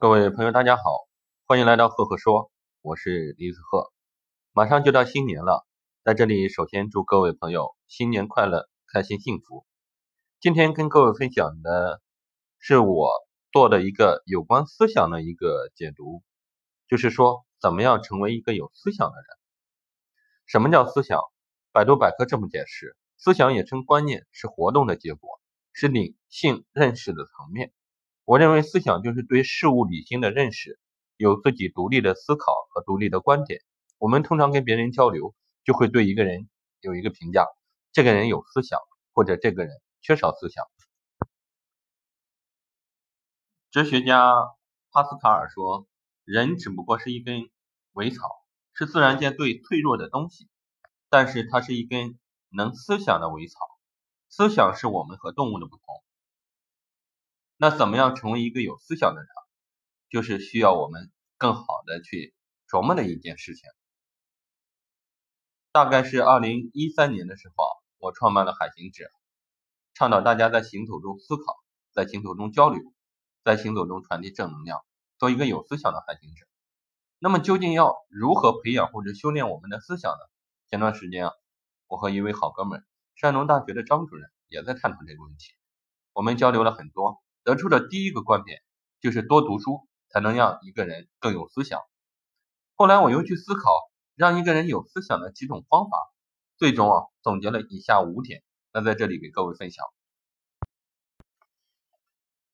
[0.00, 0.82] 各位朋友，大家好，
[1.44, 3.92] 欢迎来到赫赫说，我是李子赫。
[4.52, 5.66] 马上就到新年了，
[6.02, 9.66] 在这里首先祝各位朋友新年快乐，开心幸福。
[10.40, 12.00] 今天跟各位分享的
[12.58, 13.10] 是我
[13.52, 16.22] 做的一个有关思想的一个解读，
[16.88, 19.26] 就是说怎么样成为一个有思想的人。
[20.46, 21.20] 什么叫思想？
[21.72, 25.42] 百度百科这么解释：思想也称观念，是活动的结果，
[25.74, 27.74] 是理性认识的层面。
[28.30, 30.78] 我认为思想就是对事物理性的认识，
[31.16, 33.60] 有自己独立的思考和独立的观点。
[33.98, 35.34] 我们通常跟别人交流，
[35.64, 36.48] 就会对一个人
[36.80, 37.44] 有一个评价：
[37.90, 38.78] 这个人有思想，
[39.12, 40.64] 或者这个人缺少思想。
[43.72, 44.32] 哲学家
[44.92, 45.88] 帕斯卡尔说
[46.22, 47.50] ：“人只不过是一根
[47.94, 48.28] 苇草，
[48.74, 50.48] 是自然界最脆弱的东西，
[51.08, 52.16] 但是它是一根
[52.48, 53.58] 能思想的苇草。
[54.28, 55.84] 思想是我们和动物的不同。”
[57.62, 59.28] 那怎么样成为一个有思想的人？
[60.08, 62.34] 就是需要我们更好的去
[62.66, 63.68] 琢磨的一件事情。
[65.70, 67.66] 大概是二零一三年的时候，
[67.98, 69.10] 我创办了海行者，
[69.92, 72.80] 倡导大家在行走中思考，在行走中交流，
[73.44, 74.82] 在行走中传递正能量，
[75.18, 76.46] 做一个有思想的海行者。
[77.18, 80.18] 那么究竟要如何培养或者修炼我们的思想呢？
[80.70, 81.32] 前段时间啊，
[81.88, 82.82] 我和一位好哥们，
[83.16, 85.52] 山东大学的张主任也在探讨这个问题，
[86.14, 87.22] 我们交流了很多。
[87.50, 88.62] 得出的第一个观点
[89.00, 91.80] 就是多读书才能让一个人更有思想。
[92.76, 93.62] 后来我又去思考
[94.14, 95.98] 让一个人有思想的几种方法，
[96.56, 99.84] 最终啊总结了以下五点，那在这里给各位分享。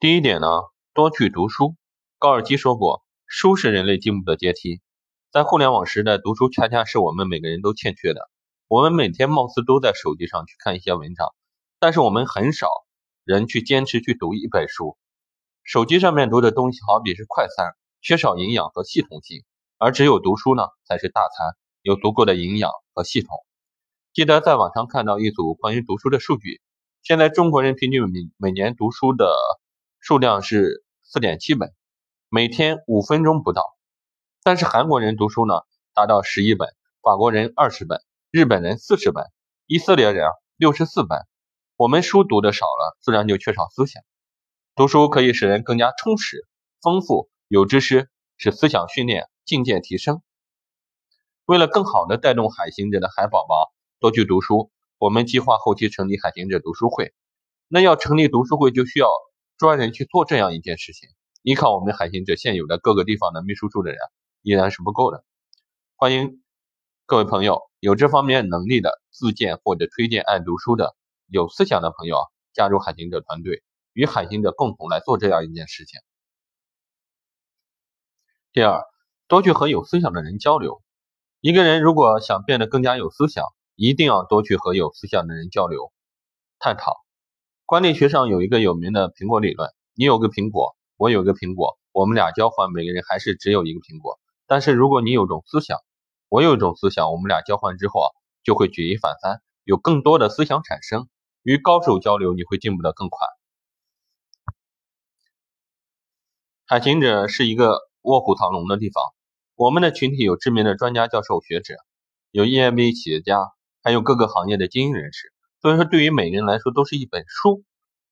[0.00, 0.48] 第一点呢，
[0.94, 1.76] 多去读书。
[2.18, 4.80] 高尔基说过，书是人类进步的阶梯。
[5.30, 8.30] 在互联网时代，读书恰恰是我们每个人都欠缺的。
[8.68, 11.34] 我们每天貌似都在手机上去看一些文章，
[11.78, 12.68] 但是我们很少。
[13.28, 14.96] 人去坚持去读一本书，
[15.62, 19.44] 手机上面读的东西好比是快餐，缺少营养和系统性，
[19.76, 23.36] 而只有读书呢才是大餐，有足够的营养和系统。
[24.14, 26.62] 记得在网上看到一组关于读书的数据，
[27.02, 29.30] 现在中国人平均每每年读书的
[30.00, 31.74] 数量是四点七本，
[32.30, 33.62] 每天五分钟不到，
[34.42, 35.52] 但是韩国人读书呢
[35.92, 38.00] 达到十一本，法国人二十本，
[38.30, 39.26] 日本人四十本，
[39.66, 41.26] 以色列人六十四本。
[41.78, 44.02] 我们书读的少了，自然就缺少思想。
[44.74, 46.44] 读书可以使人更加充实、
[46.82, 50.20] 丰富，有知识，使思想训练、境界提升。
[51.44, 57.14] 为了更好的带动海行者的海宝宝多去读书，我们计划后期成立海行者读书会。
[57.68, 59.08] 那要成立读书会，就需要
[59.56, 61.08] 专人去做这样一件事情。
[61.42, 64.00] 依靠我们海行者现有的各个地方的秘书处的人，
[64.42, 65.22] 依然是不够的。
[65.94, 66.42] 欢迎
[67.06, 70.96] 各位朋友有这方面能力的自荐或者推荐爱读书的。
[71.30, 72.16] 有思想的朋友
[72.54, 73.62] 加入海行者团队，
[73.92, 76.00] 与海行者共同来做这样一件事情。
[78.52, 78.82] 第二，
[79.28, 80.82] 多去和有思想的人交流。
[81.40, 83.44] 一个人如果想变得更加有思想，
[83.76, 85.92] 一定要多去和有思想的人交流、
[86.58, 86.96] 探讨。
[87.66, 94.18] 管理学上有一个有名的苹果理论：你有个苹果，我有个苹果，我们俩交换，每个人还是只有一个苹果。
[94.46, 95.78] 但是如果你有种思想，
[96.30, 98.08] 我有一种思想，我们俩交换之后啊，
[98.42, 101.06] 就会举一反三，有更多的思想产生。
[101.48, 103.26] 与高手交流，你会进步的更快。
[106.66, 109.02] 海行者是一个卧虎藏龙的地方。
[109.54, 111.76] 我们的群体有知名的专家、教授、学者，
[112.32, 113.50] 有 EMBA 企业家，
[113.82, 115.32] 还有各个行业的精英人士。
[115.62, 117.64] 所以说，对于每个人来说，都是一本书。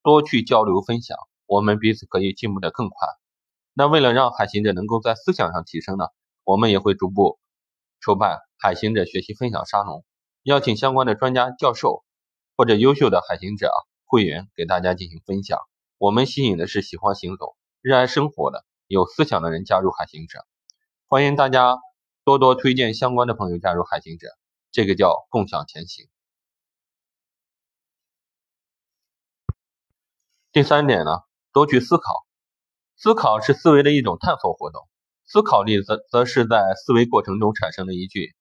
[0.03, 2.97] 多去交流分享，我们彼此可以进步的更快。
[3.75, 6.07] 那为了让海行者能够在思想上提升呢，
[6.43, 7.39] 我们也会逐步
[8.01, 10.07] 筹办海行者学习分享沙龙，
[10.43, 12.06] 邀请相关的专家、教授。
[12.57, 15.61] 或者优秀的海行者啊，会员给大家进行分享。
[15.99, 20.47] 我们吸引的是喜欢行走、热爱生活的、有思想的人加入海行者。
[21.07, 21.77] 欢迎大家
[22.25, 24.29] 多多推荐相关的朋友加入海行者，
[24.73, 26.09] 这个叫共享前行。
[30.51, 31.11] 第三点呢，
[31.53, 32.27] 多去思考。
[32.97, 34.89] 思考是思维的一种探索活动，
[35.27, 38.35] 思考力则则是在思维过程中产生的一句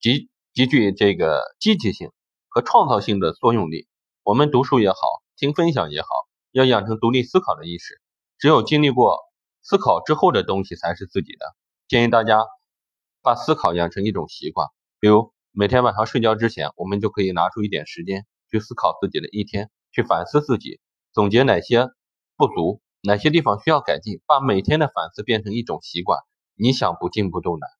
[0.00, 2.10] 极极具这个积极性。
[2.58, 3.86] 和创造性的作用力。
[4.24, 4.96] 我们读书也好，
[5.36, 6.08] 听分享也好，
[6.50, 8.02] 要养成独立思考的意识。
[8.36, 9.16] 只有经历过
[9.62, 11.54] 思考之后的东西才是自己的。
[11.86, 12.44] 建议大家
[13.22, 14.66] 把思考养成一种习惯，
[14.98, 20.80] 比如每天晚上睡觉之前，我们就可以拿出一点时间去思考自己的一天，去反思自己，
[21.12, 21.88] 总结哪些
[22.36, 26.18] 不足，哪些地方需要改进，把每天的反思变成一种习惯。
[26.56, 27.70] 你想不进步都难。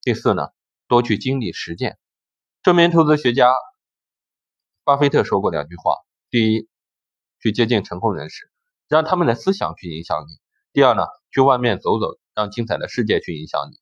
[0.00, 0.48] 第四呢，
[0.88, 1.98] 多去经历实践。
[2.62, 3.52] 著名投资学家。
[4.84, 5.96] 巴菲特说过两句话：
[6.28, 6.68] 第一，
[7.40, 8.50] 去接近成功人士，
[8.86, 10.36] 让他们的思想去影响你；
[10.74, 13.78] 第二呢，去外面走走，让精彩的世界去影响你。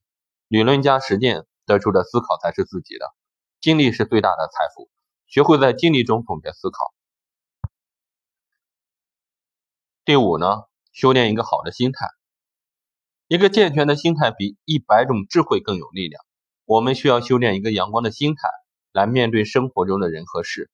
[0.47, 3.13] 理论加实践得出的思考才是自己的。
[3.59, 4.89] 经历是最大的财富，
[5.27, 6.93] 学会在经历中总结思考。
[10.05, 10.63] 第五呢，
[10.93, 12.07] 修炼一个好的心态。
[13.27, 16.23] 一个健全的心态比一百种智慧更有力量。
[16.63, 18.47] 我们需要修炼一个阳光的心态，
[18.93, 20.71] 来面对生活中的人和事。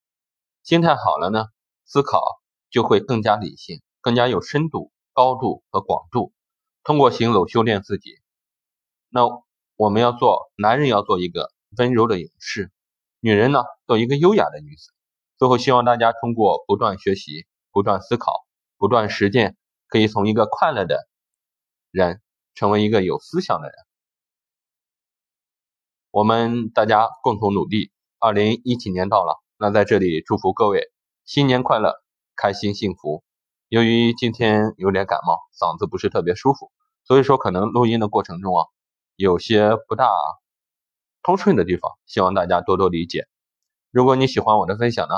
[0.70, 1.48] 心态好了呢，
[1.86, 2.22] 思考
[2.70, 6.32] 就会更加理性，更加有深度、高度和广度。
[6.84, 8.20] 通过行走修炼自己。
[9.10, 9.22] 那
[9.78, 12.72] 我们要做，男人要做一个温柔的勇士，
[13.20, 14.92] 女人呢做一个优雅的女子。
[15.40, 18.46] 最后，希望大家通过不断学习、不断思考、
[18.78, 19.58] 不断实践，
[19.88, 21.00] 可以从一个快乐的
[21.90, 22.22] 人。
[22.54, 23.76] 成为一个有思想的人，
[26.12, 27.92] 我们大家共同努力。
[28.20, 30.90] 二零一七年到了，那在这里祝福各位
[31.26, 31.94] 新年快乐，
[32.38, 33.26] 开心幸福。
[33.68, 36.72] 由于今天有点感冒，嗓子不是特别舒服，
[37.04, 38.64] 所以说可能录音的过程中啊，
[39.18, 40.10] 有些不大
[41.24, 43.28] 通顺的地方，希望大家多多理解。
[43.92, 45.16] 如果你喜欢我的分享呢，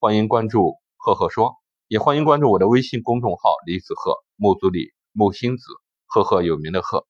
[0.00, 1.56] 欢迎关注赫赫说，
[1.86, 5.64] 也欢迎关注我的微信公众号李子赫木子李木星子。
[6.06, 7.06] 赫赫有名的赫，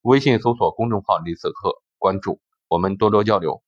[0.00, 3.62] 微信搜索公众号李子赫，关注我们多多交流。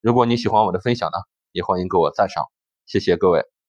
[0.00, 1.18] 如果你喜欢我的分享呢，
[1.52, 2.46] 也欢迎给我赞赏，
[2.86, 3.59] 谢谢各位。